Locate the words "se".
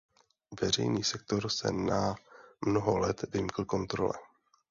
1.49-1.71